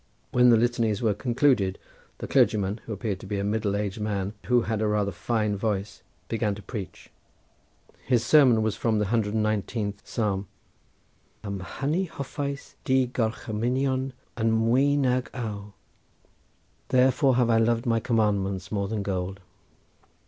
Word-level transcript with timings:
When 0.31 0.49
the 0.49 0.57
litanies 0.57 1.03
were 1.03 1.13
concluded 1.13 1.77
the 2.17 2.27
clergyman, 2.27 2.79
who 2.87 2.93
appeared 2.93 3.19
to 3.19 3.27
be 3.27 3.37
a 3.37 3.43
middle 3.43 3.75
aged 3.75 4.01
man, 4.01 4.33
and 4.41 4.45
who 4.47 4.61
had 4.61 4.81
rather 4.81 5.09
a 5.11 5.13
fine 5.13 5.55
voice, 5.55 6.01
began 6.27 6.55
to 6.55 6.63
preach. 6.63 7.11
His 8.07 8.25
sermon 8.25 8.63
was 8.63 8.75
from 8.75 8.97
the 8.97 9.05
119th 9.05 9.97
Psalm: 10.03 10.47
"Am 11.43 11.59
hynny 11.59 12.09
hoffais 12.09 12.73
dy 12.83 13.05
gorchymynion 13.09 14.13
yn 14.35 14.51
mwy 14.53 14.97
nag 14.97 15.29
aur;" 15.35 15.73
"Therefore 16.87 17.35
have 17.35 17.51
I 17.51 17.57
loved 17.59 17.85
thy 17.85 17.99
commandments 17.99 18.71
more 18.71 18.87
than 18.87 19.03
gold." 19.03 19.39